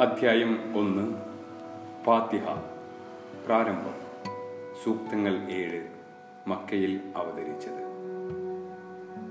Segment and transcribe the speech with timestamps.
[0.00, 1.14] അധ്യായം ഒന്ന്.
[2.04, 2.44] ഫാത്തിഹ.
[3.46, 3.94] പ്രാരംഭം.
[4.84, 5.86] സൂക്തങ്ങൾ ഏഴ്.
[6.46, 7.86] മക്കയിൽ അവതരിച്ചത്.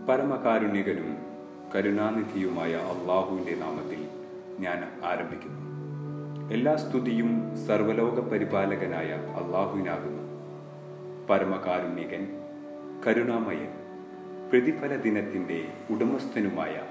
[0.10, 1.18] പരമകാരുണ്യകനും
[1.76, 4.10] കരുണാനിധിയുമായ അള്ളാഹുവിന്റെ നാമത്തിൽ
[4.60, 5.60] ഞാൻ ആരംഭിക്കുന്നു.
[6.54, 10.24] എല്ലാ സ്തുതിയും സർവലോക പരിപാലകനായ അള്ളാഹുവിനാകുന്നു.
[11.30, 12.28] പരമകാരുണ്യകൻ
[13.08, 13.70] കരുണാമയൻ
[14.52, 16.82] പ്രതിഫല ദിനത്തിന്റെ ഉടമസ്ഥനുമായ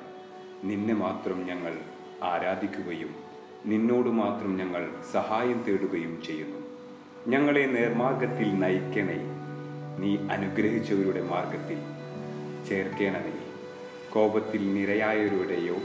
[0.64, 1.78] നിന്നെ മാത്രം ഞങ്ങൾ
[2.22, 3.23] ആരാധിക്കുകയും
[3.66, 6.58] നിന്നോട് മാത്രം ഞങ്ങൾ സഹായം തേടുകയും ചെയ്യുന്നു.
[7.28, 9.18] ഞങ്ങളെ നേർമാർഗത്തിൽ നയിക്കണേ.
[9.98, 11.78] നീ അനുഗ്രഹിച്ചവരുടെ മാർഗത്തിൽ
[12.68, 13.32] ചേർക്കേണമേ.
[14.12, 15.76] കോപത്തിൽ നിരയായവരുടെയോ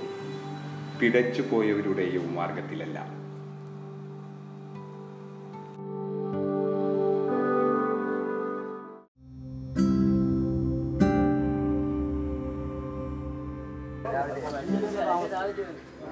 [1.00, 3.20] പിടച്ചു പോയവരുടെയോ മാർഗത്തിലല്ല.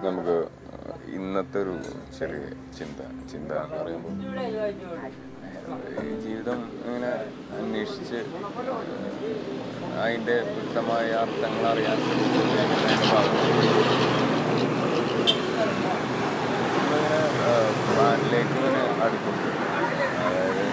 [0.03, 0.46] നമുക്ക്
[1.27, 1.73] ഇന്നത്തെ ഒരു
[2.17, 2.43] ചെറിയ
[2.77, 2.99] ചിന്ത
[3.31, 4.13] ചിന്ത എന്ന് പറയുമ്പോൾ
[6.25, 7.11] ജീവിതം ഇങ്ങനെ
[7.59, 8.19] അന്വേഷിച്ച്
[10.03, 11.97] അതിന്റെ വ്യക്തമായ അർത്ഥങ്ങൾ അറിയാൻ
[13.07, 13.51] ഭാഗമായി
[18.45, 19.35] ഇങ്ങനെ അടുക്കും.
[20.23, 20.63] അതായത്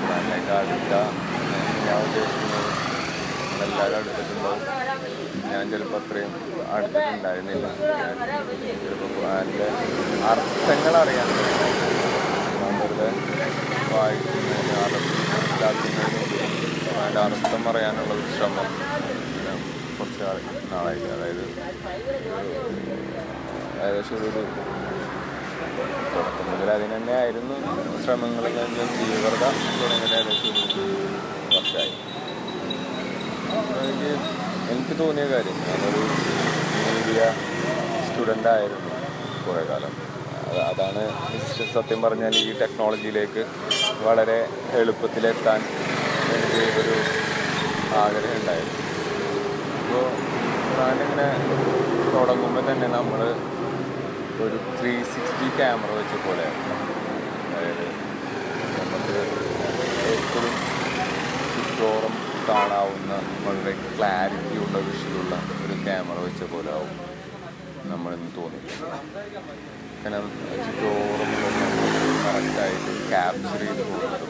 [0.00, 0.94] ഖുറാനിലേക്ക് അടുക്കുക
[1.86, 2.70] ഞാൻ ഉദ്ദേശിക്കുന്നത്
[3.64, 4.60] എല്ലാവരും അടുത്തിട്ടുണ്ടാവും.
[5.52, 6.32] ഞാൻ ചിലപ്പോൾ അത്രയും
[6.74, 7.66] അടുത്തിട്ടുണ്ടായിരുന്നില്ല.
[8.82, 9.68] ചിലപ്പോൾ ഖുറാനിലെ
[10.62, 11.28] ഞാൻ
[12.80, 13.08] വെറുതെ
[13.92, 15.06] വായിക്കുന്നതിന് അർത്ഥം
[16.98, 18.68] അതിന്റെ അർത്ഥം അറിയാനുള്ള ഒരു ശ്രമം
[19.96, 20.22] കുറച്ച്
[20.72, 21.44] നാളായി അതായത്
[23.82, 24.30] ഏകദേശം ഒരു
[26.14, 27.56] തുടക്കം മുതൽ അതിന് തന്നെ ആയിരുന്നു
[28.04, 29.44] ശ്രമങ്ങളെല്ലാം ഞാൻ തീവ്രത
[29.80, 30.56] തുടങ്ങിയത് ഏകദേശം
[31.54, 31.92] വർഷമായി.
[33.82, 34.10] എനിക്ക്
[34.72, 35.58] എനിക്ക് തോന്നിയ കാര്യം.
[35.68, 36.02] ഞാനൊരു
[36.86, 37.22] മീഡിയ
[38.06, 38.90] സ്റ്റുഡന്റ് ആയിരുന്നു
[39.46, 39.92] കുറേ കാലം.
[40.68, 41.02] അതാണ്
[41.74, 43.42] സത്യം പറഞ്ഞാൽ ഈ ടെക്നോളജിയിലേക്ക്
[44.02, 44.38] വളരെ
[44.80, 45.60] എളുപ്പത്തിലെത്താൻ
[46.34, 46.96] എനിക്ക് ഒരു
[48.02, 48.78] ആഗ്രഹം ഉണ്ടായിരുന്നു.
[49.78, 50.06] അപ്പോൾ
[50.78, 51.28] ഞാനിങ്ങനെ
[52.14, 53.20] തുടങ്ങുമ്പോൾ തന്നെ നമ്മൾ
[54.44, 56.46] ഒരു ത്രീ സിക്സ്റ്റി ക്യാമറ വെച്ച പോലെ
[57.50, 57.86] അതായത്
[58.78, 59.18] നമുക്ക്
[60.14, 60.54] എപ്പോഴും
[61.54, 62.14] ചുറ്റോറും
[62.48, 63.12] കാണാവുന്ന
[63.44, 66.96] വളരെ ക്ലാരിറ്റി ഉള്ള വിഷയമുള്ള ഒരു ക്യാമറ വെച്ച പോലെ ആവും
[67.92, 68.60] നമ്മളെന്ന് തോന്നി
[70.02, 70.30] കാരണം
[70.64, 71.30] ചുറ്റോറും
[72.24, 74.26] കറക്റ്റായിട്ട് ക്യാപ്ചർ ചെയ്ത് പോകുന്നത്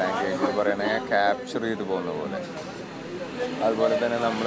[0.00, 2.38] ലാംഗ്വേജ് പറയണമെങ്കിൽ ക്യാപ്ചർ ചെയ്ത് പോകുന്ന പോലെ.
[3.66, 4.46] അതുപോലെ തന്നെ നമ്മൾ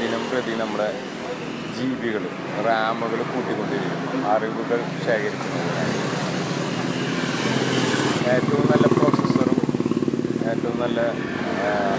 [0.00, 0.88] ദിനം പ്രതി നമ്മുടെ
[1.78, 2.22] ജീവികൾ
[2.66, 5.72] റാമുകൾ കൂട്ടിക്കൊണ്ടിരിക്കും അറിവുകൾ ശേഖരിക്കുന്നത്
[8.34, 9.58] ഏറ്റവും നല്ല പ്രോസസ്സറും
[10.52, 11.00] ഏറ്റവും നല്ല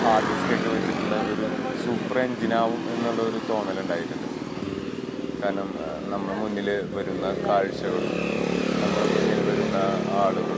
[0.05, 1.47] ഹാർഡ് ഡിസ്കൊക്കെ വെച്ചിട്ടുള്ള ഒരു
[1.83, 4.26] സൂപ്പർ എഞ്ചിനാവും എന്നുള്ളൊരു തോന്നലുണ്ടായിട്ടുണ്ട്.
[5.39, 5.69] കാരണം
[6.09, 8.03] നമ്മുടെ മുന്നിൽ വരുന്ന കാഴ്ചകൾ
[8.73, 9.79] നമ്മുടെ മുന്നിൽ വരുന്ന
[10.17, 10.57] ആളുകൾ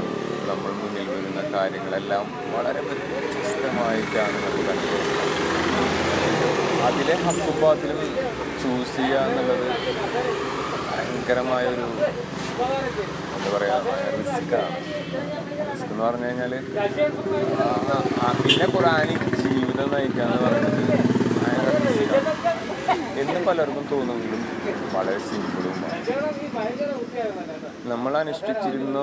[0.50, 5.28] നമ്മൾ മുന്നിൽ വരുന്ന കാര്യങ്ങളെല്ലാം വളരെ വ്യത്യസ്തമായിട്ടാണ് നമ്മൾ കണ്ടുപോകുന്നത്
[6.88, 8.00] അതിലെ ഹക്കുബാത്തിലും
[8.62, 9.68] ചൂസ് ചെയ്യുക എന്നുള്ളത്
[10.90, 11.88] ഭയങ്കരമായൊരു
[13.36, 13.76] എന്താ പറയുക
[14.18, 14.78] റിസ്ക്കാണ്
[15.70, 16.54] റിസ്ക് എന്ന് പറഞ്ഞു കഴിഞ്ഞാൽ
[18.40, 20.82] പിന്നെ കുറാനി ജീവിതം നയിക്കുക എന്ന് പറയുന്നത്
[21.36, 22.60] ഭയങ്കര റിസ്ക്കാണ്
[23.22, 24.42] എന്ന് പലർക്കും തോന്നുമെങ്കിലും
[24.94, 25.98] വളരെ സിമ്പിളുമാണ്
[27.90, 29.00] നമ്മൾ അനുഷ്ഠിച്ചിരുന്ന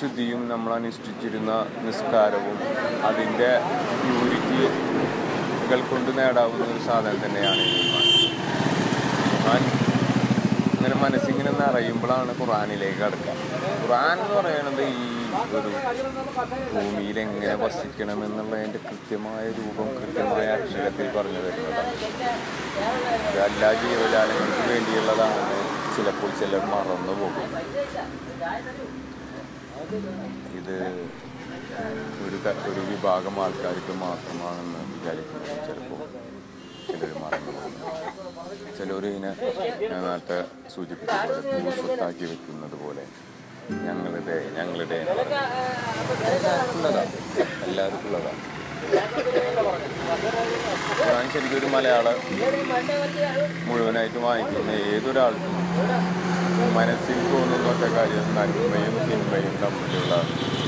[0.00, 1.52] ശുദ്ധിയും നമ്മൾ അനുഷ്ഠിച്ചിരുന്ന
[1.84, 2.58] നിസ്കാരവും
[3.08, 3.50] അതിന്റെ
[4.00, 4.70] പ്യൂരിറ്റികൾ
[5.90, 7.64] കൊണ്ട് നേടാവുന്ന ഒരു സാധനം തന്നെയാണ്.
[9.32, 9.62] ഈമാൻ
[10.74, 13.34] ഇങ്ങനെ മനസ്സിങ്ങനെ നിറയുമ്പോഴാണ് ഖുറാനിലേക്ക് കടക്കുക
[13.82, 15.04] ഖുറാൻ എന്ന് പറയുന്നത് ഈ
[16.72, 21.92] ഭൂമിയിൽ എങ്ങനെ വസിക്കണമെന്നുള്ളതിന്റെ കൃത്യമായ രൂപം കൃത്യമായ അക്ഷരത്തിൽ പറഞ്ഞു തരുന്നതാണ്.
[23.46, 25.56] എല്ലാ ജീവജാലങ്ങൾക്ക് വേണ്ടിയുള്ളതാണ്
[25.96, 27.48] ചിലപ്പോൾ ചിലർ മറന്നു പോകും.
[30.58, 30.76] ഇത്
[32.24, 32.36] ഒരു
[32.70, 36.00] ഒരു വിഭാഗം ആൾക്കാർക്ക് മാത്രമാണെന്ന് വിചാരിക്കുന്നത് ചിലപ്പോൾ
[36.90, 37.74] ചിലർ മറന്നു പോകും.
[38.78, 39.32] ചിലർ ഇതിനെ
[40.04, 40.38] നേരത്തെ
[40.74, 41.14] സൂചിപ്പിച്ച
[41.80, 43.04] സ്വത്താക്കി വെക്കുന്നത് പോലെ.
[43.84, 44.98] ഞങ്ങളുടെ ഞങ്ങളുടെ.
[47.66, 48.40] എല്ലാവർക്കും ഉള്ളതാണ്
[51.08, 52.16] ഞാൻ ശരിക്കും ഒരു മലയാളം
[53.68, 55.54] മുഴുവനായിട്ട് വായിക്കുന്ന ഏതൊരാൾക്കും
[56.76, 60.14] മനസ്സിൽ തോന്നുന്ന ഒറ്റ കാര്യം നന്മയും തിന്മയും തമ്മിലുള്ള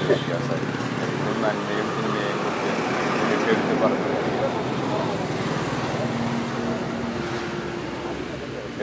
[0.00, 4.10] വ്യത്യാസമായിരിക്കും എന്നും നന്മയും തിന്മയും കുറിച്ച് എടുത്ത് പറഞ്ഞു.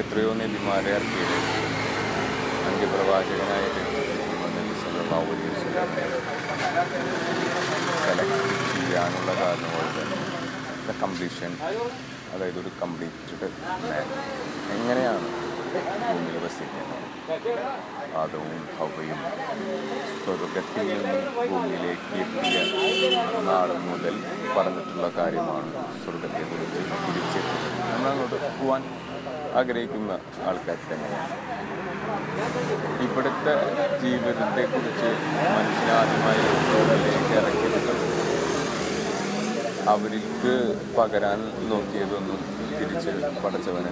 [0.02, 1.38] എത്രയോ നബിമാരെ ഇറക്കിയത്
[2.68, 3.82] അന്ത്യപ്രവാചകനായിട്ട്
[5.14, 6.08] വസല്ലമയെ
[8.04, 8.38] സെലക്ട്
[8.76, 10.20] ചെയ്യാനുള്ള കാരണം പോലെ തന്നെ
[11.02, 11.52] കംപ്ലീഷൻ
[12.34, 13.48] അതായത് ഒരു കംപ്ലീറ്റഡ്
[14.76, 15.28] എങ്ങനെയാണ്
[16.06, 16.98] ഭൂമിയിൽ വസിക്കുന്നത്?
[18.22, 19.20] ആദവും ഹവയും
[20.24, 21.20] സ്വർഗത്തിൽ നിന്നും
[21.50, 23.12] ഭൂമിയിലേക്ക് എത്തിയ
[23.48, 24.16] നാൾ മുതൽ
[24.56, 25.70] പറഞ്ഞിട്ടുള്ള കാര്യമാണ്
[26.04, 27.42] സ്വർഗത്തെക്കുറിച്ച് തിരിച്ച്.
[27.92, 28.84] നമ്മളങ്ങോട്ട് പോവാൻ
[29.60, 30.12] ആഗ്രഹിക്കുന്ന
[30.50, 31.28] ആൾക്കാർ തന്നെയാണ്.
[33.06, 33.54] ഇവിടുത്തെ
[34.02, 35.10] ജീവിതത്തെക്കുറിച്ച്
[35.56, 37.80] മനുഷ്യനാദ്യമായി ലോകത്തിലേക്ക് ഇറക്കിയത്
[39.92, 40.54] അവർക്ക്
[40.98, 41.40] പകരാൻ
[41.70, 42.40] നോക്കിയതൊന്നും
[42.78, 43.12] തിരിച്ച്
[43.44, 43.92] പഠിച്ചവന്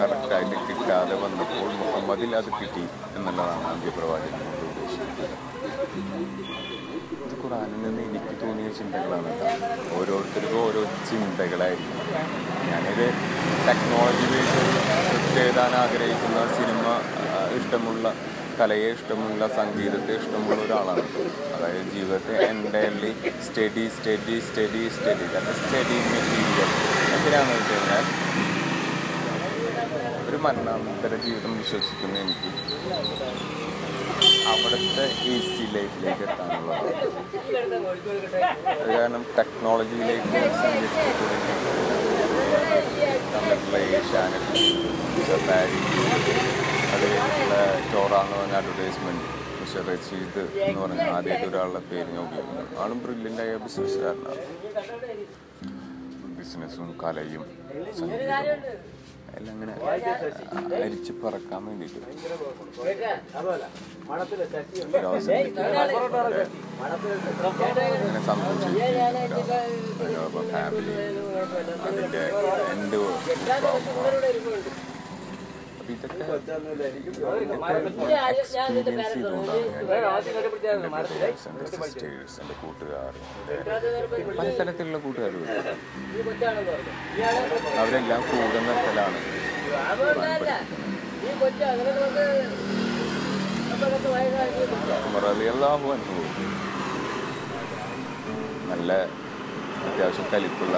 [0.00, 2.84] കറക്റ്റായിട്ട് കിട്ടാതെ വന്നപ്പോൾ മുഹമ്മദിൽ അത് കിട്ടി
[3.16, 5.36] എന്നുള്ളതാണ് അന്ത്യപ്രവാചകനോട് ഉദ്ദേശിക്കുന്നത്
[6.00, 6.83] ഇത്
[7.44, 9.30] ഖുറാനിൽ നിന്ന് എനിക്ക് തോന്നിയ ചിന്തകളാണ്.
[9.96, 11.98] ഓരോരുത്തർക്കും ഓരോ ചിന്തകളായിരിക്കും.
[12.68, 13.06] ഞാനിത്
[13.66, 14.60] ടെക്നോളജി ബേസ്
[15.02, 16.86] സ്ക്രിപ്റ്റ് എഴുതാൻ ആഗ്രഹിക്കുന്ന സിനിമ
[17.58, 18.14] ഇഷ്ടമുള്ള
[18.58, 21.04] കലയെ ഇഷ്ടമുള്ള സംഗീതത്തെ ഇഷ്ടമുള്ള ഒരാളാണ്.
[21.54, 23.12] അതായത് ജീവിതത്തെ entirely
[23.46, 25.26] study study study study
[25.62, 26.70] study material
[27.16, 28.06] എന്തിനാണെന്ന് വെച്ച് കഴിഞ്ഞാൽ
[30.28, 32.50] ഒരു മരണാനന്തര ജീവിതം വിശ്വസിക്കുന്ന എനിക്ക്.
[34.54, 36.90] അവിടുത്തെ ഈസി ലൈഫിലേക്ക് എത്താനുള്ളത്.
[38.72, 40.28] അത് കാരണം ടെക്നോളജിയിലേക്ക്
[43.32, 44.62] തന്നിട്ടുള്ള ഏഷ്യാനെറ്റ്
[45.28, 45.78] സഫാരി
[46.86, 47.54] അത് കഴിഞ്ഞിട്ടുള്ള
[47.92, 49.24] ചോറ എന്ന് പറഞ്ഞ അഡ്വർടൈസ്മെന്റ്
[49.58, 54.42] പക്ഷെ റഷീദ് എന്ന് പറഞ്ഞ ആദ്യമായിട്ട് ഒരാളുടെ പേര് ഞാൻ ഉപയോഗിക്കുന്നത് ആളും ബ്രില്യന്റായ ബിസിനസ്സുകാരനാണ്
[56.38, 57.44] ബിസിനസ്സും കലയും
[57.98, 58.60] സംഗീതവും.
[59.36, 59.72] എല്ലാം അങ്ങനെ
[60.78, 62.08] അരിച്ച് പറക്കാൻ കിട്ടിയത്
[67.96, 68.80] അങ്ങനെ സന്തോഷിക്കും
[70.52, 70.94] ഫാമിലി
[71.84, 72.24] അതിന്റെ
[72.72, 72.98] എന്റെ
[75.94, 76.24] ഇതൊക്കെ
[81.26, 83.12] എക്സ്പീരിയൻസ് സിസ്റ്റേഴ്സ് എന്റെ കൂട്ടുകാർ.
[87.80, 89.20] അവരെല്ലാം കൂടുന്ന സ്ഥലമാണ്.
[98.70, 98.90] നല്ല
[99.86, 100.76] അത്യാവശ്യം കലിപ്പുള്ള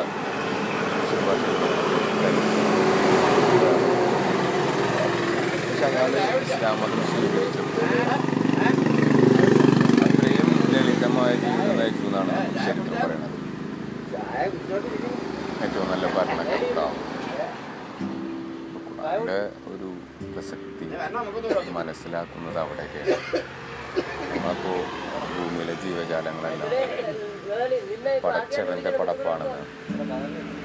[10.05, 12.35] അത്രയും ലളിതമായ ജീവിതം നയിച്ചു എന്നാണ്
[12.65, 13.37] ചരിത്രം പറയുന്നത്.
[15.65, 16.97] ഏറ്റവും നല്ല ഭരണകർത്താവ്
[19.73, 19.88] ഒരു
[20.33, 20.87] പ്രസക്തി
[21.79, 23.17] മനസ്സിലാക്കുന്നത് അവിടെയൊക്കെയാണ്.
[24.31, 24.79] നമ്മളപ്പോൾ
[25.37, 26.73] ഭൂമിയിലെ ജീവജാലങ്ങളെല്ലാം
[28.25, 29.62] പടച്ചവന്റെ പടപ്പാണെന്ന്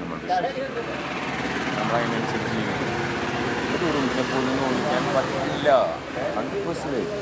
[0.00, 0.82] നമ്മൾ വിശ്വസിക്കുന്നു.
[1.78, 2.51] നമ്മളതിനനുസരിച്ച്
[3.88, 5.68] ഉറുമ്പിനെ പോലും നോക്കാൻ പറ്റില്ല.
[6.36, 7.18] ഹൺഡ്രഡ് പെർസെന്റേജ്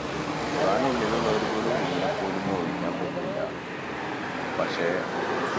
[0.55, 3.39] ഖുറാനുള്ളിലുള്ളവർ പോലും ഉറുമ്പിനെ പോലും നോക്കാൻ പറ്റില്ല.
[4.59, 4.89] പക്ഷേ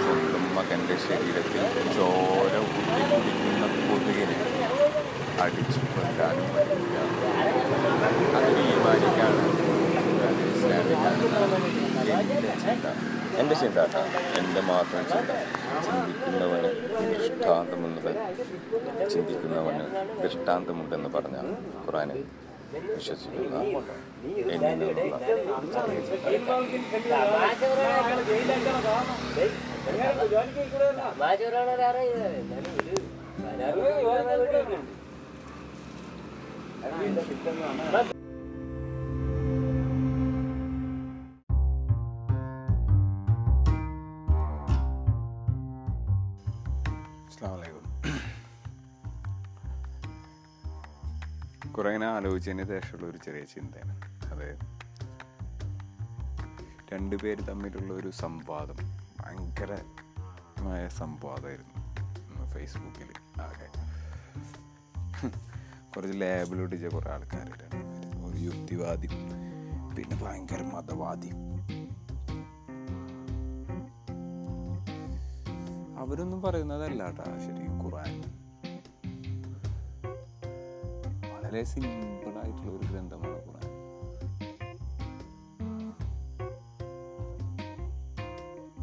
[0.01, 1.63] സ്വന്തം മകന്റെ ശരീരത്തിൽ
[1.95, 4.37] ചോര കുത്തി കുടിക്കുന്ന കൊതുകിനെ
[5.45, 6.95] അടിച്ചു കൊല്ലാനും പറ്റില്ല.
[8.37, 8.51] അത്
[10.53, 11.19] ഇസ്ലാമിക്കാണ്
[12.19, 12.87] എന്റെ ചിന്ത.
[13.39, 14.01] എന്റെ ചിന്ത കേട്ടോ
[14.39, 15.31] എന്റെ മാത്രം ചിന്ത.
[15.85, 16.69] ചിന്തിക്കുന്നവന്
[17.11, 18.11] ദൃഷ്ടാന്തമെന്നത്
[19.09, 19.85] ചിന്തിക്കുന്നവന്
[20.21, 21.47] ദൃഷ്ടാന്തമുണ്ടെന്ന് പറഞ്ഞാൽ
[21.83, 22.21] ഖുറാനിൽ
[22.89, 23.55] വിശ്വസിക്കുന്ന
[24.47, 25.15] എന്നിൽ നിന്നുള്ള
[37.13, 38.20] അസ്സലാമു
[52.01, 53.95] ഇങ്ങനെ ആലോചിച്ചതിന് ശേഷമുള്ള ഒരു ചെറിയ ചിന്തയാണ്.
[54.31, 54.47] അത്
[56.91, 58.79] രണ്ടുപേര് തമ്മിലുള്ള ഒരു സംവാദം
[59.19, 63.09] ഭയങ്കരമായ സംവാദമായിരുന്നു ഫേസ്ബുക്കിൽ
[63.45, 63.67] ആകെ.
[65.93, 67.81] കുറച്ച് ലേബിലൊട്ടിച്ച കുറേ ആൾക്കാരാണ്
[68.29, 69.09] ഒരു യുക്തിവാദി
[69.97, 71.31] പിന്നെ ഭയങ്കര മതവാദി
[76.03, 77.70] അവരൊന്നും പറയുന്നതല്ല കേട്ടോ ശരിക്കും
[81.51, 83.65] വളരെ സിമ്പിളായിട്ടുള്ള ഒരു ഗ്രന്ഥമാണ് ഖുറാൻ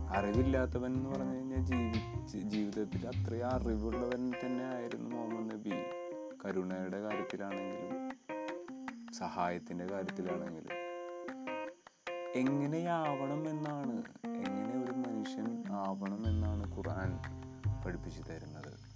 [0.09, 5.73] അറിവില്ലാത്തവൻ എന്ന് പറഞ്ഞു കഴിഞ്ഞാൽ ജീവിച്ച് ജീവിതത്തിൽ അത്രയും അറിവുള്ളവൻ തന്നെ ആയിരുന്നു മുഹമ്മദ് നബി.
[6.45, 8.11] കരുണയുടെ കാര്യത്തിലാണെങ്കിലും
[9.13, 10.77] സഹായത്തിന്റെ കാര്യത്തിലാണെങ്കിലും.
[12.35, 17.19] എങ്ങനെയാവണം എന്നാണ് എങ്ങനെ ഒരു മനുഷ്യൻ ആവണം എന്നാണ് ഖുർആൻ
[17.87, 18.88] പഠിപ്പിച്ചു തരുന്നത്?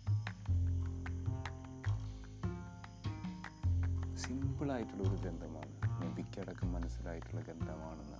[4.22, 6.02] സിമ്പിൾ ആയിട്ടുള്ള ഒരു ഗ്രന്ഥമാണ്.
[6.04, 8.18] നബിക്കടക്കം മനസ്സിലായിട്ടുള്ള ഗ്രന്ഥമാണെന്ന്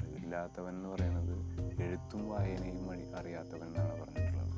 [0.00, 1.36] അറിവില്ലാത്തവൻ എന്ന് പറയുന്നത്
[1.82, 4.50] എഴുത്തും വായനയും വഴി അറിയാത്തവൻ എന്നാണ് പറഞ്ഞിട്ടുള്ളത്.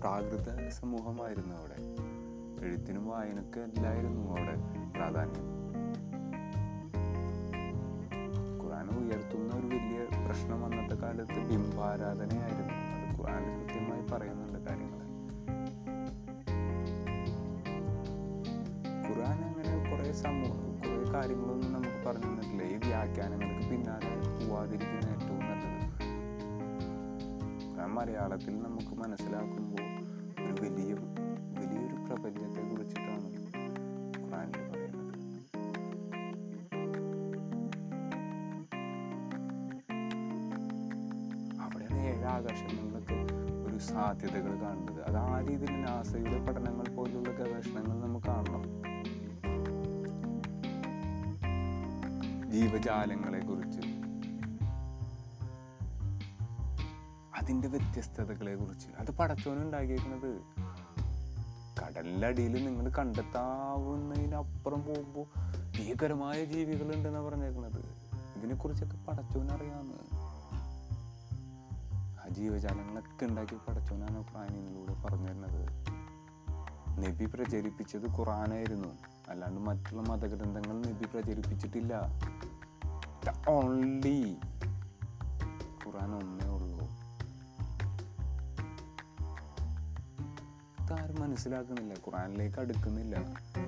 [0.00, 1.76] പ്രാകൃത സമൂഹമായിരുന്നു അവിടെ.
[2.64, 4.54] എഴുത്തിനും വായനക്കും എല്ലായിരുന്നു അവിടെ
[4.96, 5.46] പ്രാധാന്യം.
[8.62, 12.74] ഖുറാൻ ഉയർത്തുന്ന ഒരു വലിയ പ്രശ്നം അന്നത്തെ കാലത്ത് ബിംബാരാധനയായിരുന്നു.
[12.74, 14.95] അത് ഖുറാനിൽ കൃത്യമായി പറയുന്നുണ്ട് കാര്യങ്ങൾ.
[28.06, 29.86] മലയാളത്തിൽ നമുക്ക് മനസ്സിലാക്കുമ്പോൾ
[30.42, 30.92] ഒരു വലിയ
[31.56, 33.28] വലിയൊരു പ്രപഞ്ചത്തെ കുറിച്ചിട്ടാണ്
[34.18, 35.16] ഖുറാനിൽ പറയുന്നത്.
[41.60, 43.18] അവിടെയാണ് ഏഴ് ആകർഷണങ്ങൾക്ക്
[43.66, 45.02] ഒരു സാധ്യതകൾ കാണുന്നത്.
[45.02, 48.64] അത് ആ രീതിയിൽ നാസയുടെ പഠനങ്ങൾ പോലുള്ള ഗവേഷണങ്ങൾ നമുക്ക് കാണണം.
[52.50, 53.95] ജീവജാലങ്ങളെ കുറിച്ച്
[57.46, 58.88] അതിന്റെ വ്യത്യസ്തതകളെ കുറിച്ച്.
[58.98, 60.40] അത് പടച്ചോനുണ്ടാക്കിയിരിക്കുന്നത്
[61.80, 65.26] കടലിന്റെ അടിയിൽ നിങ്ങൾ കണ്ടെത്താവുന്നതിനപ്പുറം പോകുമ്പോൾ
[65.78, 67.78] ഭീകരമായ ജീവികളുണ്ടെന്നാ പറഞ്ഞേക്കുന്നത്
[68.36, 70.16] ഇതിനെക്കുറിച്ചൊക്കെ പടച്ചോനറിയാന്ന്
[72.20, 75.68] ആ ജീവജാലങ്ങളൊക്കെ ഉണ്ടാക്കി പടച്ചോനാണ് ഖുറാനിലൂടെ പറഞ്ഞു തരുന്നത്.
[76.98, 78.88] നബി പ്രചരിപ്പിച്ചത് ഖുറാനായിരുന്നു
[79.28, 82.02] അല്ലാണ്ട് മറ്റുള്ള മതഗ്രന്ഥങ്ങൾ നബി പ്രചരിപ്പിച്ചിട്ടില്ല.
[83.48, 84.36] ഓൺലി
[85.86, 86.35] ഖുറാൻ ഒന്നേ
[90.86, 91.94] ഉള്ളൂ ആരും മനസ്സിലാക്കുന്നില്ല.
[91.94, 93.16] ഖുറാനിലേക്ക് അടുക്കുന്നില്ല.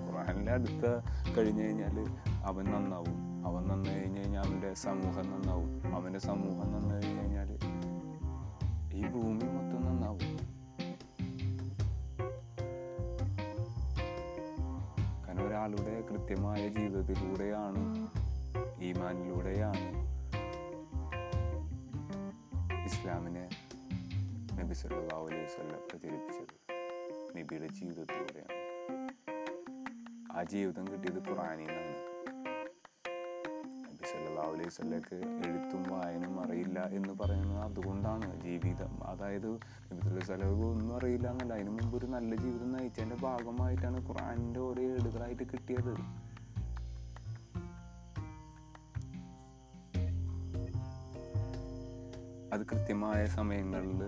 [0.07, 1.01] ഖുറാനിലെ അടുത്ത്
[1.39, 1.97] കഴിഞ്ഞു കഴിഞ്ഞാൽ
[2.45, 3.47] അവൻ നന്നാവും.
[3.47, 5.95] അവൻ നന്നു കഴിഞ്ഞ് കഴിഞ്ഞാൽ അവന്റെ സമൂഹം നന്നാവും.
[5.95, 7.59] അവന്റെ സമൂഹം നന്നു കഴിഞ്ഞ് കഴിഞ്ഞാൽ
[8.95, 10.39] ഈ ഭൂമി മൊത്തം നന്നാവും.
[15.27, 18.07] കാരണം ഒരാളുടെ കൃത്യമായ ജീവിതത്തിലൂടെയാണ്
[18.83, 19.87] ഈമാനിലൂടെയാണ്
[22.85, 23.49] ഇസ്ലാമിനെ
[24.55, 26.68] നബി സല്ലല്ലാഹു അലൈഹി വസല്ലം പ്രചരിപ്പിച്ചത്.
[27.37, 28.59] നബിയുടെ ജീവിതത്തിലൂടെയാണ്
[30.33, 32.19] ആ ജീവിതം കിട്ടിയത് ഖുറാനിൽ നിന്നാണ്
[33.85, 34.05] നബി
[34.41, 39.05] അലൈഹി വസല്ലക്ക് എഴുത്തും വായനയും അറിയില്ല എന്ന് പറയുന്നത് അതുകൊണ്ടാണ് ജീവിതം.
[39.05, 39.51] അതായത്
[39.93, 41.55] നബി ഒന്നും അറിയില്ല എന്നല്ല.
[41.55, 45.95] അതിനു മുമ്പ് ഒരു നല്ല ജീവിതം നയിച്ചതിന്റെ ഭാഗമായിട്ടാണ് ഖുറാനിന്റെ ഓരോ ഏടുകളായിട്ട് കിട്ടിയത്.
[52.53, 54.03] അത് കൃത്യമായ സമയങ്ങളിൽ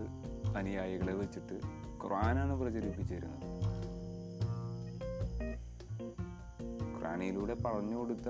[0.57, 3.47] അനുയായികളെ വെച്ചിട്ട് ഖുറാനാണ് പ്രചരിപ്പിച്ചിരുന്നത്.
[6.97, 8.29] ഖുറാനിലൂടെ പറഞ്ഞു കൊടുത്ത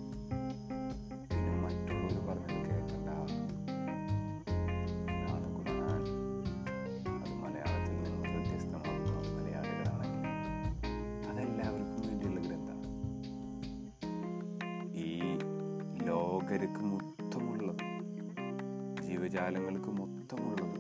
[19.42, 20.80] ജീവജാലങ്ങൾക്ക് മൊത്തമുള്ളത്.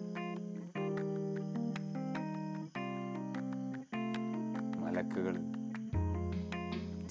[4.81, 5.35] മലക്കുകൾ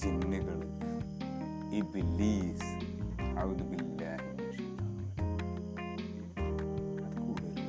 [0.01, 0.59] ജിന്നുകൾ
[1.77, 2.69] ഈ ബില്ലീസ്
[3.45, 4.63] ഔദ് ബില്ലാഹി മിനശ്
[7.03, 7.67] അത് കൂടുതൽ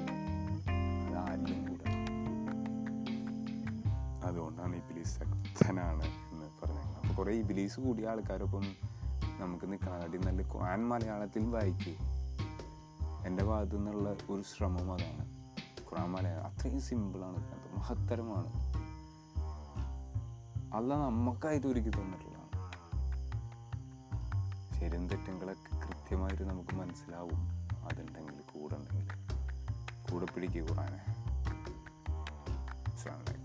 [1.00, 1.90] അത് ആരിലും കൂടെ
[4.28, 6.96] അതുകൊണ്ടാണ് ഇബിലീസ് ശക്തനാണ് എന്ന് പറഞ്ഞത്.
[7.00, 8.66] അപ്പോൾ കുറേ ഇബിലീസ് കൂടിയ ആൾക്കാരൊപ്പം
[9.42, 11.94] നമുക്ക് നിൽക്കാനാടി നല്ല ക്വാൻ മലയാളത്തിൽ വായിക്കൂ
[13.32, 15.24] എന്റെ ഭാഗത്തു നിന്നുള്ള ഒരു ശ്രമം അതാണ്.
[15.80, 18.48] ഖുറാൻ മലയാളം അത്രയും സിമ്പിളാണ് അത് മഹത്തരമാണ്.
[20.74, 22.70] അല്ല നമുക്കായിട്ട് ഒരുക്കി തന്നിട്ടുള്ളതാണ്
[24.80, 27.38] ശരിയും തെറ്റുകളൊക്കെ കൃത്യമായിട്ട് നമുക്ക് മനസ്സിലാവും.
[27.84, 29.08] അതുണ്ടെങ്കിൽ കൂടെ ഉണ്ടെങ്കിൽ
[30.12, 31.04] കൂടെ പിടിക്കുക ഖുറാനെ
[32.92, 33.41] അസ്സാം